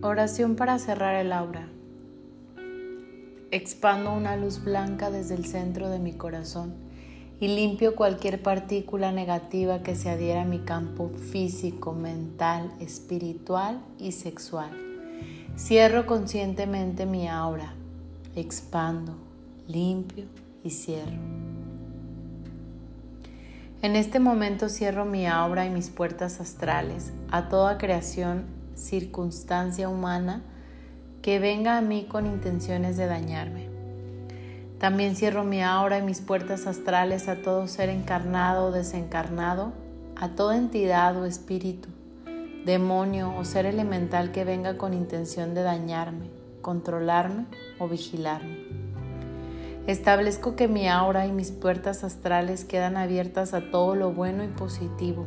Oración 0.00 0.54
para 0.54 0.78
cerrar 0.78 1.16
el 1.16 1.32
aura. 1.32 1.66
Expando 3.50 4.14
una 4.14 4.36
luz 4.36 4.62
blanca 4.62 5.10
desde 5.10 5.34
el 5.34 5.44
centro 5.44 5.88
de 5.88 5.98
mi 5.98 6.12
corazón 6.12 6.72
y 7.40 7.48
limpio 7.48 7.96
cualquier 7.96 8.40
partícula 8.40 9.10
negativa 9.10 9.82
que 9.82 9.96
se 9.96 10.08
adhiera 10.08 10.42
a 10.42 10.44
mi 10.44 10.60
campo 10.60 11.10
físico, 11.32 11.94
mental, 11.94 12.70
espiritual 12.78 13.80
y 13.98 14.12
sexual. 14.12 14.70
Cierro 15.56 16.06
conscientemente 16.06 17.04
mi 17.04 17.26
aura, 17.26 17.74
expando, 18.36 19.16
limpio 19.66 20.26
y 20.62 20.70
cierro. 20.70 21.18
En 23.82 23.96
este 23.96 24.20
momento 24.20 24.68
cierro 24.68 25.04
mi 25.04 25.26
aura 25.26 25.66
y 25.66 25.70
mis 25.70 25.88
puertas 25.90 26.40
astrales 26.40 27.12
a 27.32 27.48
toda 27.48 27.78
creación 27.78 28.57
circunstancia 28.78 29.88
humana 29.88 30.42
que 31.22 31.38
venga 31.38 31.76
a 31.76 31.80
mí 31.82 32.06
con 32.08 32.26
intenciones 32.26 32.96
de 32.96 33.06
dañarme. 33.06 33.68
También 34.78 35.16
cierro 35.16 35.42
mi 35.44 35.62
aura 35.62 35.98
y 35.98 36.02
mis 36.02 36.20
puertas 36.20 36.66
astrales 36.66 37.28
a 37.28 37.42
todo 37.42 37.66
ser 37.66 37.88
encarnado 37.88 38.66
o 38.66 38.70
desencarnado, 38.70 39.72
a 40.16 40.30
toda 40.30 40.56
entidad 40.56 41.20
o 41.20 41.26
espíritu, 41.26 41.88
demonio 42.64 43.34
o 43.36 43.44
ser 43.44 43.66
elemental 43.66 44.30
que 44.30 44.44
venga 44.44 44.78
con 44.78 44.94
intención 44.94 45.54
de 45.54 45.62
dañarme, 45.62 46.30
controlarme 46.62 47.46
o 47.80 47.88
vigilarme. 47.88 48.66
Establezco 49.88 50.54
que 50.54 50.68
mi 50.68 50.88
aura 50.88 51.26
y 51.26 51.32
mis 51.32 51.50
puertas 51.50 52.04
astrales 52.04 52.64
quedan 52.64 52.96
abiertas 52.96 53.54
a 53.54 53.70
todo 53.70 53.96
lo 53.96 54.12
bueno 54.12 54.44
y 54.44 54.48
positivo 54.48 55.26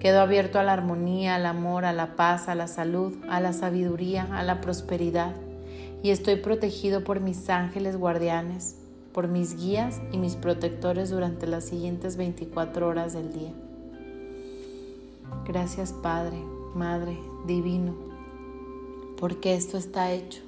Quedo 0.00 0.20
abierto 0.20 0.58
a 0.58 0.62
la 0.62 0.72
armonía, 0.72 1.34
al 1.34 1.44
amor, 1.44 1.84
a 1.84 1.92
la 1.92 2.16
paz, 2.16 2.48
a 2.48 2.54
la 2.54 2.68
salud, 2.68 3.14
a 3.28 3.38
la 3.40 3.52
sabiduría, 3.52 4.26
a 4.32 4.42
la 4.42 4.62
prosperidad. 4.62 5.34
Y 6.02 6.08
estoy 6.08 6.36
protegido 6.36 7.04
por 7.04 7.20
mis 7.20 7.50
ángeles 7.50 7.98
guardianes, 7.98 8.76
por 9.12 9.28
mis 9.28 9.56
guías 9.56 10.00
y 10.10 10.16
mis 10.16 10.36
protectores 10.36 11.10
durante 11.10 11.46
las 11.46 11.66
siguientes 11.66 12.16
24 12.16 12.88
horas 12.88 13.12
del 13.12 13.30
día. 13.30 13.52
Gracias 15.46 15.92
Padre, 15.92 16.38
Madre, 16.74 17.18
Divino, 17.46 17.94
porque 19.18 19.54
esto 19.54 19.76
está 19.76 20.12
hecho. 20.12 20.40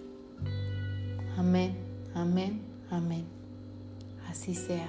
Amén, 1.36 1.76
amén, 2.14 2.62
amén. 2.90 3.26
Así 4.30 4.54
sea. 4.54 4.88